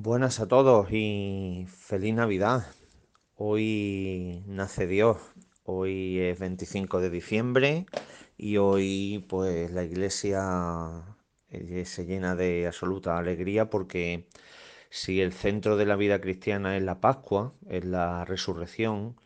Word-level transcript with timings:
Buenas 0.00 0.38
a 0.38 0.46
todos 0.46 0.92
y 0.92 1.66
feliz 1.68 2.14
Navidad. 2.14 2.68
Hoy 3.34 4.44
nace 4.46 4.86
Dios. 4.86 5.16
Hoy 5.64 6.20
es 6.20 6.38
25 6.38 7.00
de 7.00 7.10
diciembre 7.10 7.86
y 8.36 8.58
hoy 8.58 9.26
pues 9.28 9.72
la 9.72 9.82
iglesia 9.82 11.02
eh, 11.50 11.84
se 11.84 12.06
llena 12.06 12.36
de 12.36 12.68
absoluta 12.68 13.18
alegría 13.18 13.70
porque 13.70 14.28
si 14.88 15.20
el 15.20 15.32
centro 15.32 15.76
de 15.76 15.86
la 15.86 15.96
vida 15.96 16.20
cristiana 16.20 16.76
es 16.76 16.84
la 16.84 17.00
Pascua, 17.00 17.52
es 17.68 17.84
la 17.84 18.24
resurrección, 18.24 19.20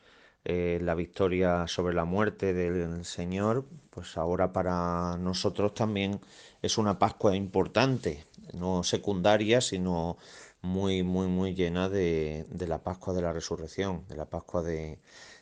eh, 0.47 0.79
la 0.81 0.95
victoria 0.95 1.67
sobre 1.67 1.95
la 1.95 2.07
muerte 2.07 2.55
del 2.55 3.05
Señor, 3.05 3.67
pues 3.91 4.17
ahora 4.17 4.55
para 4.55 5.19
nosotros 5.19 5.75
también 5.75 6.19
es 6.63 6.79
una 6.79 6.99
Pascua 6.99 7.37
importante, 7.37 8.25
no 8.55 8.83
secundaria, 8.83 9.61
sino 9.61 10.17
muy, 10.63 11.03
muy, 11.03 11.27
muy 11.29 11.55
llena 11.55 11.89
de, 11.89 12.47
de 12.51 12.67
la 12.67 12.83
Pascua 12.83 13.15
de 13.15 13.23
la 13.23 13.33
Resurrección, 13.33 14.07
de 14.09 14.17
la 14.17 14.27
Pascua 14.27 14.63
de, 14.63 15.01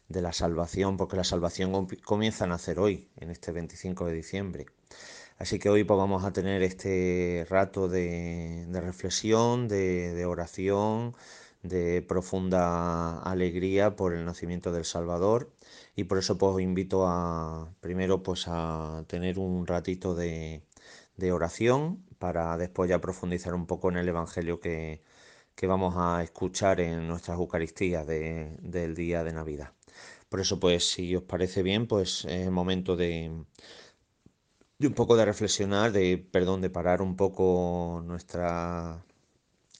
de 0.08 0.22
la 0.22 0.32
salvación, 0.32 0.96
porque 0.96 1.16
la 1.16 1.24
salvación 1.24 1.86
comienza 2.04 2.44
a 2.44 2.48
nacer 2.48 2.78
hoy, 2.80 3.08
en 3.16 3.30
este 3.30 3.52
25 3.52 4.06
de 4.06 4.14
diciembre. 4.14 4.66
Así 5.38 5.58
que 5.58 5.70
hoy 5.70 5.84
pues, 5.84 5.98
vamos 5.98 6.24
a 6.24 6.32
tener 6.32 6.62
este 6.62 7.46
rato 7.48 7.88
de, 7.88 8.66
de 8.68 8.80
reflexión, 8.80 9.68
de, 9.68 10.12
de, 10.14 10.26
oración, 10.26 11.14
de 11.62 12.02
profunda 12.02 13.20
alegría 13.22 13.96
por 13.96 14.14
el 14.14 14.24
nacimiento 14.24 14.72
del 14.72 14.84
Salvador 14.84 15.50
y 15.96 16.04
por 16.04 16.18
eso 16.18 16.38
pues 16.38 16.54
os 16.54 16.60
invito 16.60 17.06
a 17.06 17.72
primero 17.80 18.22
pues 18.22 18.44
a 18.48 19.04
tener 19.08 19.38
un 19.38 19.66
ratito 19.66 20.14
de, 20.14 20.62
de 21.20 21.32
oración 21.32 22.04
para 22.18 22.56
después 22.58 22.90
ya 22.90 23.00
profundizar 23.00 23.54
un 23.54 23.66
poco 23.66 23.90
en 23.90 23.98
el 23.98 24.08
Evangelio 24.08 24.60
que, 24.60 25.02
que 25.54 25.66
vamos 25.66 25.94
a 25.96 26.22
escuchar 26.22 26.80
en 26.80 27.06
nuestras 27.08 27.38
Eucaristías 27.38 28.06
de, 28.06 28.56
del 28.60 28.94
día 28.94 29.24
de 29.24 29.32
Navidad. 29.32 29.72
Por 30.28 30.40
eso, 30.40 30.58
pues, 30.60 30.90
si 30.90 31.14
os 31.16 31.24
parece 31.24 31.62
bien, 31.62 31.86
pues 31.86 32.24
es 32.24 32.46
el 32.46 32.50
momento 32.50 32.96
de, 32.96 33.44
de 34.78 34.86
un 34.86 34.94
poco 34.94 35.16
de 35.16 35.24
reflexionar, 35.26 35.92
de, 35.92 36.18
perdón, 36.18 36.60
de 36.62 36.70
parar 36.70 37.02
un 37.02 37.16
poco 37.16 38.02
nuestra, 38.04 39.04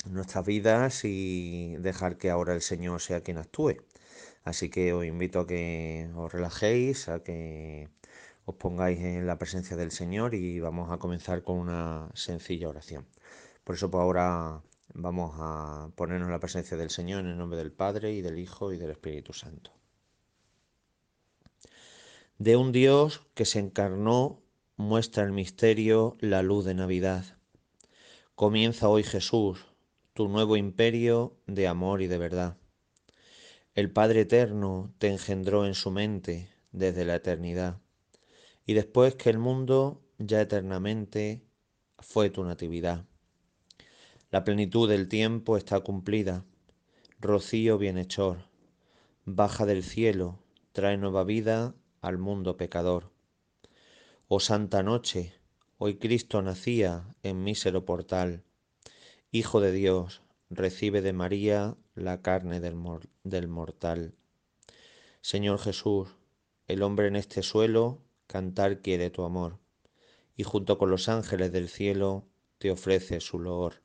nuestras 0.07 0.45
vidas 0.47 1.05
y 1.05 1.77
dejar 1.79 2.19
que 2.19 2.31
ahora 2.31 2.55
el 2.55 2.63
Señor 2.63 3.01
sea 3.01 3.23
quien 3.23 3.39
actúe. 3.39 3.77
Así 4.45 4.71
que 4.71 4.93
os 4.93 5.05
invito 5.05 5.41
a 5.41 5.47
que 5.47 6.11
os 6.17 6.33
relajéis, 6.33 7.09
a 7.09 7.23
que 7.23 7.89
os 8.45 8.55
pongáis 8.57 8.99
en 9.01 9.27
la 9.27 9.39
presencia 9.39 9.77
del 9.77 9.91
Señor 9.91 10.35
y 10.35 10.61
vamos 10.61 10.91
a 10.91 10.99
comenzar 10.99 11.43
con 11.43 11.59
una 11.59 12.09
sencilla 12.15 12.69
oración. 12.69 13.07
Por 13.65 13.77
eso, 13.77 13.91
pues 13.91 14.03
ahora 14.03 14.63
Vamos 14.95 15.37
a 15.39 15.91
ponernos 15.95 16.27
en 16.27 16.33
la 16.33 16.41
presencia 16.41 16.77
del 16.77 16.91
Señor 16.91 17.21
en 17.21 17.29
el 17.29 17.39
nombre 17.39 17.59
del 17.59 17.73
Padre 17.73 18.13
y 18.13 18.23
del 18.23 18.39
Hijo 18.39 18.73
y 18.73 18.79
del 18.79 18.91
Espíritu 18.91 19.33
Santo. 19.33 19.73
De 22.39 22.57
un 22.57 22.73
Dios 22.73 23.23
que 23.35 23.45
se 23.45 23.61
encarnó 23.61 24.43
muestra 24.77 25.23
el 25.23 25.33
misterio 25.33 26.17
la 26.21 26.43
luz 26.43 26.65
de 26.65 26.75
Navidad. 26.75 27.25
Comienza 28.35 28.89
hoy 28.89 29.05
Jesús, 29.05 29.65
tu 30.13 30.29
nuevo 30.29 30.57
imperio 30.57 31.37
de 31.47 31.69
amor 31.69 32.03
y 32.03 32.07
de 32.09 32.19
verdad. 32.19 32.57
El 33.75 33.93
Padre 33.93 34.23
Eterno 34.23 34.93
te 34.99 35.09
engendró 35.09 35.67
en 35.67 35.75
su 35.75 35.91
mente 35.91 36.51
desde 36.73 37.05
la 37.05 37.15
eternidad, 37.15 37.79
y 38.71 38.73
después 38.73 39.17
que 39.17 39.31
el 39.31 39.39
mundo 39.39 40.01
ya 40.19 40.41
eternamente 40.41 41.43
fue 41.99 42.31
tu 42.31 42.45
natividad. 42.45 43.05
La 44.31 44.45
plenitud 44.45 44.89
del 44.89 45.09
tiempo 45.09 45.57
está 45.57 45.81
cumplida. 45.81 46.45
Rocío 47.19 47.79
bienhechor, 47.79 48.45
baja 49.25 49.67
del 49.67 49.83
cielo, 49.83 50.39
trae 50.71 50.97
nueva 50.99 51.25
vida 51.25 51.75
al 52.01 52.19
mundo 52.19 52.57
pecador. 52.57 53.11
Oh 54.29 54.39
santa 54.39 54.85
noche, 54.85 55.35
hoy 55.79 55.97
Cristo 55.97 56.41
nacía 56.41 57.17
en 57.25 57.43
mísero 57.43 57.85
portal. 57.85 58.45
Hijo 59.33 59.61
de 59.61 59.73
Dios, 59.73 60.23
recibe 60.49 61.03
de 61.03 61.13
María 61.13 61.77
la 61.97 62.23
carne 62.23 62.61
del, 62.61 62.77
del 63.25 63.49
mortal. 63.49 64.15
Señor 65.23 65.59
Jesús, 65.59 66.15
el 66.69 66.85
hombre 66.85 67.09
en 67.09 67.17
este 67.17 67.43
suelo 67.43 68.05
cantar 68.31 68.81
quiere 68.81 69.11
tu 69.11 69.25
amor, 69.25 69.59
y 70.37 70.45
junto 70.45 70.79
con 70.79 70.89
los 70.89 71.09
ángeles 71.09 71.51
del 71.51 71.69
cielo 71.69 72.29
te 72.59 72.71
ofrece 72.71 73.19
su 73.19 73.41
loor. 73.41 73.83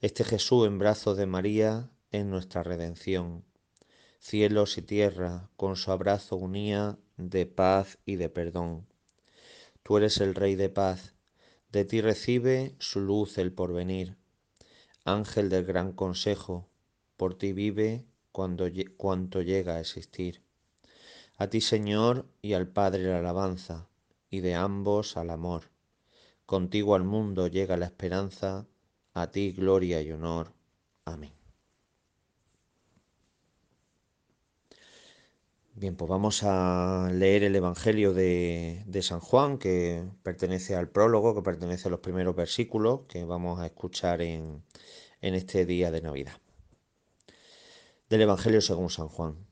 Este 0.00 0.22
Jesús 0.22 0.64
en 0.68 0.78
brazos 0.78 1.16
de 1.16 1.26
María 1.26 1.90
en 2.12 2.30
nuestra 2.30 2.62
redención. 2.62 3.44
Cielos 4.20 4.78
y 4.78 4.82
tierra 4.82 5.50
con 5.56 5.74
su 5.74 5.90
abrazo 5.90 6.36
unía 6.36 7.00
de 7.16 7.46
paz 7.46 7.98
y 8.06 8.14
de 8.14 8.28
perdón. 8.28 8.86
Tú 9.82 9.96
eres 9.96 10.18
el 10.18 10.36
Rey 10.36 10.54
de 10.54 10.68
paz, 10.68 11.14
de 11.72 11.84
ti 11.84 12.00
recibe 12.00 12.76
su 12.78 13.00
luz 13.00 13.38
el 13.38 13.52
porvenir. 13.52 14.18
Ángel 15.04 15.48
del 15.48 15.64
gran 15.64 15.94
consejo, 15.94 16.68
por 17.16 17.36
ti 17.36 17.52
vive 17.52 18.06
cuando, 18.30 18.68
cuanto 18.96 19.42
llega 19.42 19.74
a 19.74 19.80
existir. 19.80 20.44
A 21.42 21.50
ti 21.50 21.60
Señor 21.60 22.28
y 22.40 22.52
al 22.52 22.68
Padre 22.68 23.02
la 23.02 23.18
alabanza, 23.18 23.88
y 24.30 24.42
de 24.42 24.54
ambos 24.54 25.16
al 25.16 25.28
amor. 25.28 25.72
Contigo 26.46 26.94
al 26.94 27.02
mundo 27.02 27.48
llega 27.48 27.76
la 27.76 27.86
esperanza 27.86 28.68
a 29.12 29.32
ti 29.32 29.50
gloria 29.50 30.00
y 30.02 30.12
honor. 30.12 30.52
Amén. 31.04 31.32
Bien, 35.74 35.96
pues 35.96 36.08
vamos 36.08 36.44
a 36.44 37.10
leer 37.12 37.42
el 37.42 37.56
Evangelio 37.56 38.14
de, 38.14 39.00
San 39.02 39.18
Juan, 39.18 39.58
que 39.58 40.04
pertenece 40.22 40.76
al 40.76 40.90
prólogo, 40.90 41.34
que 41.34 41.42
pertenece 41.42 41.88
a 41.88 41.90
los 41.90 41.98
primeros 41.98 42.36
versículos 42.36 43.00
que 43.08 43.24
vamos 43.24 43.58
a 43.58 43.66
escuchar 43.66 44.22
en, 44.22 44.62
en 45.20 45.34
este 45.34 45.66
día 45.66 45.90
de 45.90 46.02
Navidad. 46.02 46.36
Del 48.08 48.20
Evangelio 48.20 48.60
según 48.60 48.90
San 48.90 49.08
Juan. 49.08 49.51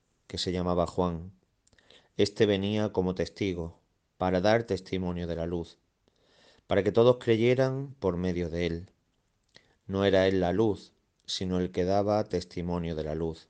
que 0.31 0.37
se 0.37 0.53
llamaba 0.53 0.87
Juan. 0.87 1.33
Este 2.15 2.45
venía 2.45 2.93
como 2.93 3.15
testigo, 3.15 3.81
para 4.17 4.39
dar 4.39 4.63
testimonio 4.63 5.27
de 5.27 5.35
la 5.35 5.45
luz 5.45 5.77
para 6.71 6.83
que 6.83 6.93
todos 6.93 7.17
creyeran 7.17 7.93
por 7.99 8.15
medio 8.15 8.49
de 8.49 8.65
él. 8.65 8.89
No 9.87 10.05
era 10.05 10.29
él 10.29 10.39
la 10.39 10.53
luz, 10.53 10.93
sino 11.25 11.59
el 11.59 11.69
que 11.69 11.83
daba 11.83 12.23
testimonio 12.23 12.95
de 12.95 13.03
la 13.03 13.13
luz. 13.13 13.49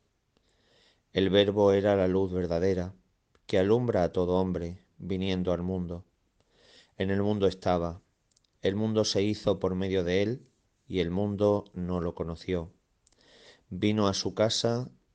El 1.14 1.30
verbo 1.30 1.72
era 1.72 1.96
la 1.96 2.08
luz 2.08 2.31
verdadera, 2.34 2.96
que 3.46 3.59
alumbra 3.59 4.02
a 4.02 4.12
todo 4.12 4.38
hombre, 4.38 4.81
viniendo 4.97 5.53
al 5.53 5.62
mundo. 5.62 6.03
En 6.97 7.12
el 7.12 7.22
mundo 7.22 7.46
estaba, 7.46 8.02
el 8.64 8.75
mundo 8.75 9.06
se 9.06 9.22
hizo 9.22 9.59
por 9.59 9.75
medio 9.75 10.03
de 10.03 10.24
él, 10.24 10.47
y 10.88 11.00
el 11.00 11.11
mundo 11.11 11.66
no 11.76 12.02
lo 12.02 12.16
conoció. 12.16 12.72
Vino 13.70 14.08
a 14.08 14.16
su 14.16 14.34
casa, 14.34 14.90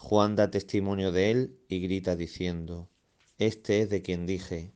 Juan 0.00 0.36
da 0.36 0.50
testimonio 0.50 1.12
de 1.12 1.30
él 1.30 1.58
y 1.68 1.80
grita 1.80 2.16
diciendo, 2.16 2.88
Este 3.36 3.82
es 3.82 3.90
de 3.90 4.00
quien 4.00 4.26
dije, 4.26 4.72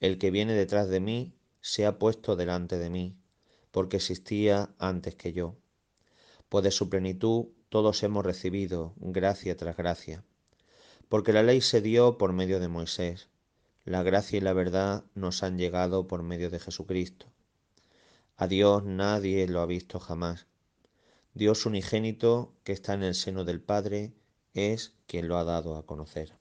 el 0.00 0.18
que 0.18 0.30
viene 0.30 0.52
detrás 0.52 0.88
de 0.88 1.00
mí 1.00 1.34
se 1.60 1.86
ha 1.86 1.98
puesto 1.98 2.36
delante 2.36 2.78
de 2.78 2.90
mí, 2.90 3.16
porque 3.70 3.96
existía 3.96 4.74
antes 4.78 5.14
que 5.14 5.32
yo. 5.32 5.56
pues 6.48 6.62
de 6.62 6.70
su 6.70 6.88
plenitud 6.88 7.46
todos 7.68 8.02
hemos 8.02 8.24
recibido 8.24 8.94
gracia 8.96 9.56
tras 9.56 9.76
gracia. 9.76 10.24
Porque 11.08 11.32
la 11.32 11.42
ley 11.42 11.60
se 11.62 11.80
dio 11.80 12.18
por 12.18 12.32
medio 12.32 12.60
de 12.60 12.68
Moisés, 12.68 13.28
la 13.84 14.02
gracia 14.02 14.36
y 14.38 14.40
la 14.40 14.52
verdad 14.52 15.04
nos 15.14 15.42
han 15.42 15.58
llegado 15.58 16.06
por 16.06 16.22
medio 16.22 16.50
de 16.50 16.60
Jesucristo. 16.60 17.26
A 18.36 18.46
Dios 18.46 18.84
nadie 18.84 19.48
lo 19.48 19.60
ha 19.60 19.66
visto 19.66 19.98
jamás. 19.98 20.46
Dios 21.34 21.64
unigénito, 21.66 22.54
que 22.62 22.72
está 22.72 22.94
en 22.94 23.04
el 23.04 23.14
seno 23.14 23.44
del 23.44 23.60
Padre, 23.60 24.12
es 24.54 24.94
quien 25.06 25.28
lo 25.28 25.36
ha 25.38 25.44
dado 25.44 25.76
a 25.76 25.86
conocer. 25.86 26.40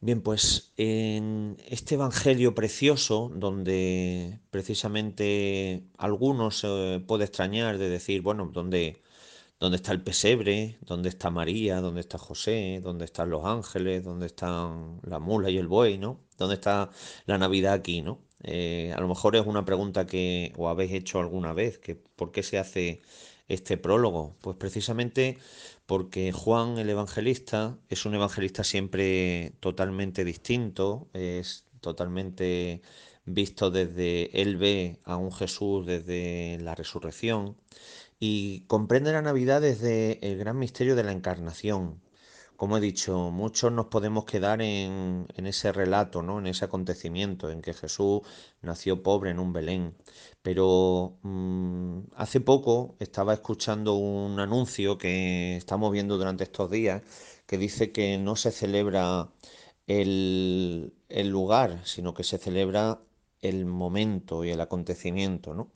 Bien, 0.00 0.20
pues 0.20 0.72
en 0.76 1.56
este 1.66 1.94
Evangelio 1.94 2.54
precioso, 2.54 3.32
donde 3.34 4.38
precisamente 4.50 5.84
algunos 5.96 6.58
se 6.58 7.02
puede 7.06 7.24
extrañar 7.24 7.78
de 7.78 7.88
decir, 7.88 8.20
bueno, 8.20 8.50
¿dónde, 8.52 9.02
¿dónde 9.58 9.76
está 9.76 9.92
el 9.92 10.02
pesebre? 10.02 10.76
¿Dónde 10.82 11.08
está 11.08 11.30
María? 11.30 11.80
¿Dónde 11.80 12.02
está 12.02 12.18
José? 12.18 12.80
¿Dónde 12.82 13.06
están 13.06 13.30
los 13.30 13.46
ángeles? 13.46 14.04
¿Dónde 14.04 14.26
están 14.26 15.00
la 15.04 15.20
mula 15.20 15.48
y 15.50 15.56
el 15.56 15.68
buey? 15.68 15.96
¿no? 15.96 16.20
¿Dónde 16.36 16.56
está 16.56 16.90
la 17.26 17.38
Navidad 17.38 17.72
aquí? 17.72 18.02
¿no? 18.02 18.20
Eh, 18.42 18.92
a 18.94 19.00
lo 19.00 19.08
mejor 19.08 19.36
es 19.36 19.46
una 19.46 19.64
pregunta 19.64 20.06
que 20.06 20.52
os 20.58 20.68
habéis 20.68 20.92
hecho 20.92 21.18
alguna 21.18 21.54
vez, 21.54 21.78
que 21.78 21.94
¿por 21.94 22.30
qué 22.30 22.42
se 22.42 22.58
hace 22.58 23.00
este 23.48 23.76
prólogo? 23.76 24.36
Pues 24.40 24.56
precisamente 24.56 25.38
porque 25.86 26.32
Juan 26.32 26.78
el 26.78 26.88
Evangelista 26.90 27.78
es 27.88 28.06
un 28.06 28.14
evangelista 28.14 28.64
siempre 28.64 29.54
totalmente 29.60 30.24
distinto, 30.24 31.08
es 31.12 31.66
totalmente 31.80 32.82
visto 33.26 33.70
desde 33.70 34.40
él 34.40 34.56
ve 34.56 35.00
a 35.04 35.16
un 35.16 35.32
Jesús 35.32 35.86
desde 35.86 36.58
la 36.60 36.74
resurrección 36.74 37.56
y 38.20 38.60
comprende 38.62 39.12
la 39.12 39.22
Navidad 39.22 39.60
desde 39.60 40.26
el 40.26 40.38
gran 40.38 40.58
misterio 40.58 40.96
de 40.96 41.04
la 41.04 41.12
encarnación. 41.12 42.00
Como 42.56 42.76
he 42.76 42.80
dicho, 42.80 43.30
muchos 43.30 43.72
nos 43.72 43.86
podemos 43.86 44.24
quedar 44.24 44.62
en, 44.62 45.26
ese 45.36 45.72
relato, 45.72 46.22
¿no? 46.22 46.38
en 46.38 46.46
ese 46.46 46.64
acontecimiento, 46.64 47.50
en 47.50 47.60
que 47.62 47.74
Jesús 47.74 48.20
nació 48.62 49.02
pobre 49.02 49.30
en 49.30 49.40
un 49.40 49.52
Belén. 49.52 49.96
Pero 50.42 51.18
mm, 51.22 51.98
hace 52.16 52.40
poco 52.40 52.96
estaba 53.00 53.34
escuchando 53.34 53.94
un 53.94 54.38
anuncio 54.40 54.98
que 54.98 55.56
estamos 55.56 55.90
viendo 55.92 56.16
durante 56.16 56.44
estos 56.44 56.70
días 56.70 57.02
que 57.46 57.58
dice 57.58 57.92
que 57.92 58.18
no 58.18 58.36
se 58.36 58.52
celebra 58.52 59.30
el, 59.86 60.94
el 61.08 61.28
lugar, 61.28 61.80
sino 61.84 62.14
que 62.14 62.24
se 62.24 62.38
celebra 62.38 63.00
el 63.42 63.66
momento 63.66 64.44
y 64.44 64.50
el 64.50 64.60
acontecimiento, 64.60 65.54
¿no? 65.54 65.72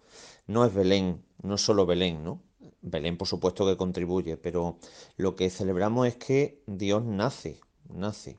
No 0.47 0.65
es 0.65 0.75
Belén, 0.75 1.25
no 1.43 1.57
es 1.57 1.61
solo 1.61 1.87
Belén, 1.87 2.25
¿no? 2.25 2.43
Belén, 2.81 3.17
por 3.17 3.29
supuesto, 3.29 3.67
que 3.67 3.77
contribuye, 3.77 4.37
pero 4.37 4.79
lo 5.17 5.35
que 5.35 5.51
celebramos 5.51 6.07
es 6.07 6.17
que 6.17 6.63
Dios 6.67 7.05
nace, 7.05 7.61
nace. 7.89 8.39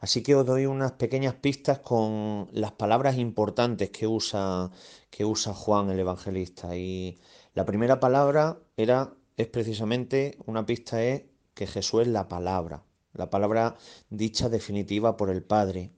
Así 0.00 0.22
que 0.22 0.34
os 0.34 0.46
doy 0.46 0.66
unas 0.66 0.92
pequeñas 0.92 1.34
pistas 1.34 1.80
con 1.80 2.48
las 2.52 2.72
palabras 2.72 3.16
importantes 3.18 3.90
que 3.90 4.06
usa, 4.06 4.70
que 5.10 5.24
usa 5.24 5.54
Juan 5.54 5.90
el 5.90 6.00
Evangelista. 6.00 6.76
Y 6.76 7.18
la 7.54 7.64
primera 7.64 8.00
palabra 8.00 8.58
era, 8.76 9.14
es 9.36 9.46
precisamente, 9.48 10.36
una 10.46 10.66
pista 10.66 11.02
es 11.02 11.24
que 11.54 11.66
Jesús 11.66 12.02
es 12.02 12.08
la 12.08 12.28
palabra, 12.28 12.84
la 13.12 13.30
palabra 13.30 13.76
dicha 14.10 14.48
definitiva 14.48 15.16
por 15.16 15.30
el 15.30 15.42
Padre. 15.42 15.92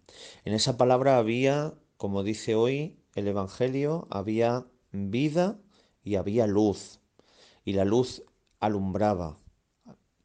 En 0.45 0.55
esa 0.55 0.77
palabra 0.77 1.19
había, 1.19 1.75
como 1.97 2.23
dice 2.23 2.55
hoy 2.55 3.01
el 3.15 3.29
Evangelio, 3.29 4.07
había 4.11 4.67
vida 4.93 5.59
y 6.03 6.15
había 6.17 6.47
luz 6.47 7.01
y 7.69 7.75
la 7.75 7.85
luz 7.85 8.23
alumbraba. 8.61 9.37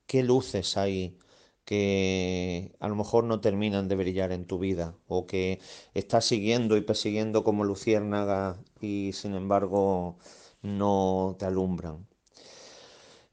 ¿Qué 0.07 0.23
luces 0.23 0.77
hay 0.77 1.17
que 1.65 2.73
a 2.79 2.87
lo 2.87 2.95
mejor 2.95 3.25
no 3.25 3.41
terminan 3.41 3.89
de 3.89 3.97
brillar 3.97 4.31
en 4.31 4.45
tu 4.45 4.59
vida 4.59 4.95
o 5.09 5.27
que 5.27 5.59
estás 5.93 6.23
siguiendo 6.23 6.77
y 6.77 6.81
persiguiendo 6.81 7.43
como 7.43 7.65
luciérnaga 7.65 8.63
y 8.79 9.11
sin 9.11 9.35
embargo 9.35 10.15
no 10.61 11.35
te 11.37 11.43
alumbran? 11.43 12.07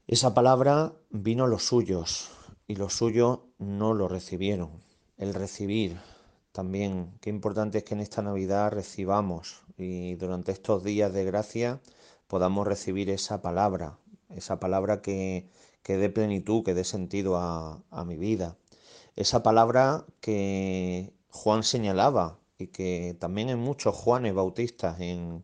Esa 0.07 0.33
palabra 0.33 0.91
vino 1.09 1.45
a 1.45 1.47
los 1.47 1.63
suyos 1.63 2.31
y 2.67 2.75
los 2.75 2.91
suyos 2.91 3.39
no 3.59 3.93
lo 3.93 4.09
recibieron. 4.09 4.71
El 5.17 5.33
recibir 5.33 5.97
también, 6.51 7.13
qué 7.21 7.29
importante 7.29 7.77
es 7.77 7.85
que 7.85 7.93
en 7.93 8.01
esta 8.01 8.21
Navidad 8.21 8.73
recibamos 8.73 9.61
y 9.77 10.15
durante 10.15 10.51
estos 10.51 10.83
días 10.83 11.13
de 11.13 11.23
gracia 11.23 11.79
podamos 12.31 12.65
recibir 12.65 13.09
esa 13.09 13.41
palabra, 13.41 13.97
esa 14.35 14.59
palabra 14.59 15.01
que, 15.01 15.49
que 15.83 15.97
dé 15.97 16.09
plenitud, 16.09 16.63
que 16.63 16.73
dé 16.73 16.83
sentido 16.83 17.37
a, 17.37 18.05
mi 18.05 18.17
vida. 18.17 18.57
Esa 19.15 19.43
palabra 19.43 20.05
que 20.21 21.13
Juan 21.29 21.63
señalaba 21.63 22.39
y 22.57 22.67
que 22.67 23.15
también 23.19 23.49
hay 23.49 23.55
muchos 23.55 23.95
Juanes 23.95 24.33
Bautistas 24.33 24.99
en, 24.99 25.43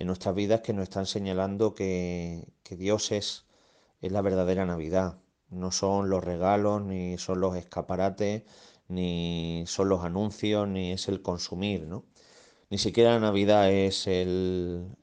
nuestras 0.00 0.34
vidas 0.34 0.60
que 0.60 0.74
nos 0.74 0.82
están 0.82 1.06
señalando 1.06 1.74
que, 1.74 2.52
que 2.62 2.76
Dios 2.76 3.10
es, 3.10 3.46
es 4.02 4.12
la 4.12 4.20
verdadera 4.20 4.66
Navidad. 4.66 5.18
No 5.48 5.72
son 5.72 6.10
los 6.10 6.22
regalos, 6.22 6.82
ni 6.82 7.16
son 7.16 7.40
los 7.40 7.56
escaparates, 7.56 8.42
ni 8.88 9.64
son 9.66 9.88
los 9.88 10.04
anuncios, 10.04 10.68
ni 10.68 10.92
es 10.92 11.08
el 11.08 11.22
consumir, 11.22 11.86
¿no? 11.86 12.04
Ni 12.70 12.78
siquiera 12.78 13.12
la 13.12 13.20
Navidad 13.20 13.70
es 13.70 14.06
el, 14.06 14.96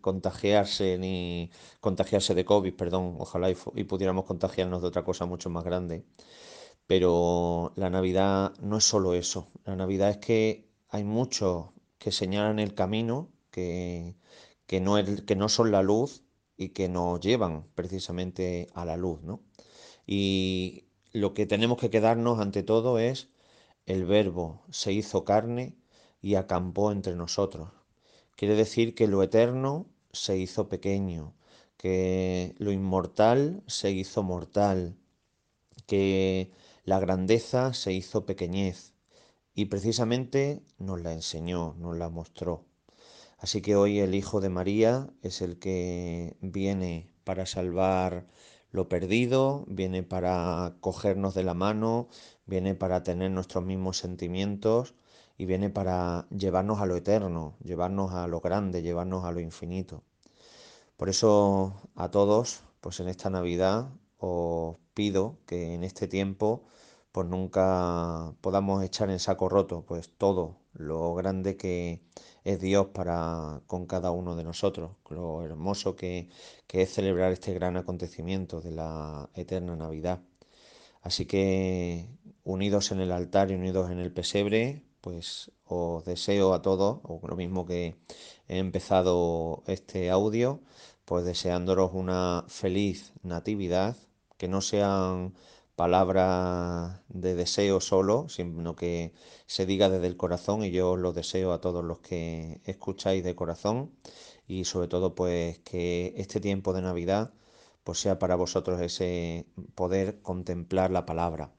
contagiarse 0.00 0.98
ni 0.98 1.50
contagiarse 1.80 2.34
de 2.34 2.44
COVID, 2.44 2.74
perdón, 2.74 3.16
ojalá 3.18 3.50
y, 3.50 3.84
pudiéramos 3.84 4.24
contagiarnos 4.24 4.82
de 4.82 4.88
otra 4.88 5.04
cosa 5.04 5.26
mucho 5.26 5.50
más 5.50 5.64
grande. 5.64 6.04
Pero 6.86 7.72
la 7.76 7.90
Navidad 7.90 8.52
no 8.60 8.78
es 8.78 8.84
solo 8.84 9.14
eso. 9.14 9.50
La 9.64 9.76
Navidad 9.76 10.10
es 10.10 10.18
que 10.18 10.68
hay 10.88 11.04
muchos 11.04 11.70
que 11.98 12.12
señalan 12.12 12.58
el 12.58 12.74
camino, 12.74 13.32
que, 13.50 14.16
que, 14.66 14.80
no, 14.80 14.96
que 15.26 15.36
no 15.36 15.48
son 15.48 15.70
la 15.72 15.82
luz 15.82 16.24
y 16.56 16.70
que 16.70 16.88
nos 16.88 17.20
llevan 17.20 17.66
precisamente 17.74 18.68
a 18.74 18.84
la 18.84 18.96
luz, 18.96 19.22
¿no? 19.22 19.40
Y 20.06 20.86
lo 21.12 21.34
que 21.34 21.46
tenemos 21.46 21.78
que 21.78 21.90
quedarnos 21.90 22.40
ante 22.40 22.62
todo 22.62 22.98
es 22.98 23.30
el 23.86 24.04
verbo 24.04 24.62
se 24.70 24.92
hizo 24.92 25.24
carne 25.24 25.76
y 26.24 26.36
acampó 26.36 26.90
entre 26.90 27.14
nosotros. 27.16 27.68
Quiere 28.34 28.54
decir 28.54 28.94
que 28.94 29.08
lo 29.08 29.22
eterno 29.22 29.90
se 30.10 30.38
hizo 30.38 30.70
pequeño, 30.70 31.34
que 31.76 32.54
lo 32.56 32.72
inmortal 32.72 33.62
se 33.66 33.90
hizo 33.90 34.22
mortal, 34.22 34.96
que 35.86 36.50
la 36.84 36.98
grandeza 36.98 37.74
se 37.74 37.92
hizo 37.92 38.24
pequeñez 38.24 38.94
y 39.54 39.66
precisamente 39.66 40.62
nos 40.78 41.02
la 41.02 41.12
enseñó, 41.12 41.74
nos 41.78 41.94
la 41.98 42.08
mostró. 42.08 42.64
Así 43.36 43.60
que 43.60 43.76
hoy 43.76 43.98
el 43.98 44.14
Hijo 44.14 44.40
de 44.40 44.48
María 44.48 45.10
es 45.20 45.42
el 45.42 45.58
que 45.58 46.38
viene 46.40 47.12
para 47.24 47.44
salvar 47.44 48.26
lo 48.70 48.88
perdido, 48.88 49.66
viene 49.68 50.02
para 50.02 50.78
cogernos 50.80 51.34
de 51.34 51.44
la 51.44 51.52
mano, 51.52 52.08
viene 52.46 52.74
para 52.74 53.02
tener 53.02 53.30
nuestros 53.30 53.62
mismos 53.62 53.98
sentimientos 53.98 54.94
y 55.36 55.46
viene 55.46 55.70
para 55.70 56.26
llevarnos 56.30 56.80
a 56.80 56.86
lo 56.86 56.96
eterno, 56.96 57.56
llevarnos 57.62 58.12
a 58.12 58.26
lo 58.28 58.40
grande, 58.40 58.82
llevarnos 58.82 59.24
a 59.24 59.32
lo 59.32 59.40
infinito. 59.40 60.02
Por 60.96 61.08
eso 61.08 61.74
a 61.96 62.10
todos, 62.10 62.62
pues 62.80 63.00
en 63.00 63.08
esta 63.08 63.30
Navidad 63.30 63.88
os 64.18 64.76
pido 64.94 65.38
que 65.46 65.74
en 65.74 65.84
este 65.84 66.08
tiempo 66.08 66.64
pues 67.12 67.28
nunca 67.28 68.34
podamos 68.40 68.82
echar 68.82 69.10
en 69.10 69.20
saco 69.20 69.48
roto 69.48 69.84
pues 69.86 70.10
todo 70.18 70.56
lo 70.72 71.14
grande 71.14 71.56
que 71.56 72.02
es 72.44 72.60
Dios 72.60 72.88
para 72.88 73.62
con 73.66 73.86
cada 73.86 74.10
uno 74.10 74.36
de 74.36 74.44
nosotros, 74.44 74.92
lo 75.10 75.42
hermoso 75.44 75.96
que, 75.96 76.28
que 76.66 76.82
es 76.82 76.92
celebrar 76.92 77.32
este 77.32 77.54
gran 77.54 77.76
acontecimiento 77.76 78.60
de 78.60 78.72
la 78.72 79.30
eterna 79.34 79.76
Navidad. 79.76 80.20
Así 81.02 81.26
que 81.26 82.08
unidos 82.44 82.92
en 82.92 83.00
el 83.00 83.12
altar 83.12 83.50
y 83.50 83.54
unidos 83.54 83.90
en 83.90 83.98
el 83.98 84.12
pesebre, 84.12 84.82
pues 85.04 85.52
os 85.66 86.02
deseo 86.06 86.54
a 86.54 86.62
todos, 86.62 87.00
o 87.04 87.20
lo 87.28 87.36
mismo 87.36 87.66
que 87.66 87.96
he 88.48 88.56
empezado 88.58 89.62
este 89.66 90.10
audio, 90.10 90.62
pues 91.04 91.26
deseándolos 91.26 91.90
una 91.92 92.44
feliz 92.48 93.12
natividad, 93.22 93.96
que 94.38 94.48
no 94.48 94.62
sean 94.62 95.34
palabras 95.76 97.02
de 97.08 97.34
deseo 97.34 97.80
solo, 97.82 98.30
sino 98.30 98.76
que 98.76 99.12
se 99.46 99.66
diga 99.66 99.90
desde 99.90 100.06
el 100.06 100.16
corazón 100.16 100.64
y 100.64 100.70
yo 100.70 100.92
os 100.92 100.98
lo 100.98 101.12
deseo 101.12 101.52
a 101.52 101.60
todos 101.60 101.84
los 101.84 102.00
que 102.00 102.62
escucháis 102.64 103.22
de 103.24 103.34
corazón 103.34 103.92
y 104.46 104.64
sobre 104.64 104.88
todo 104.88 105.14
pues 105.14 105.58
que 105.60 106.14
este 106.16 106.40
tiempo 106.40 106.72
de 106.72 106.80
Navidad 106.82 107.34
pues 107.84 107.98
sea 108.00 108.18
para 108.18 108.36
vosotros 108.36 108.80
ese 108.80 109.46
poder 109.74 110.22
contemplar 110.22 110.90
la 110.90 111.04
palabra 111.06 111.52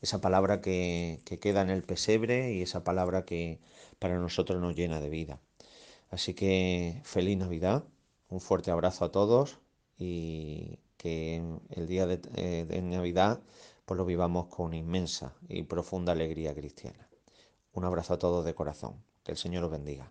esa 0.00 0.20
palabra 0.20 0.60
que, 0.60 1.22
queda 1.40 1.62
en 1.62 1.70
el 1.70 1.82
pesebre 1.82 2.52
y 2.52 2.62
esa 2.62 2.84
palabra 2.84 3.24
que 3.24 3.60
para 3.98 4.18
nosotros 4.18 4.60
nos 4.60 4.74
llena 4.74 5.00
de 5.00 5.10
vida. 5.10 5.40
Así 6.10 6.34
que 6.34 7.00
feliz 7.04 7.38
Navidad, 7.38 7.84
un 8.28 8.40
fuerte 8.40 8.70
abrazo 8.70 9.04
a 9.04 9.12
todos 9.12 9.58
y 9.98 10.78
que 10.96 11.42
el 11.70 11.86
día 11.86 12.06
de, 12.06 12.20
eh, 12.36 12.82
Navidad 12.82 13.40
pues 13.84 13.98
lo 13.98 14.04
vivamos 14.04 14.46
con 14.46 14.74
inmensa 14.74 15.34
y 15.48 15.62
profunda 15.64 16.12
alegría 16.12 16.54
cristiana. 16.54 17.08
Un 17.72 17.84
abrazo 17.84 18.14
a 18.14 18.18
todos 18.18 18.44
de 18.44 18.54
corazón. 18.54 19.02
Que 19.24 19.32
el 19.32 19.38
Señor 19.38 19.64
os 19.64 19.70
bendiga. 19.70 20.10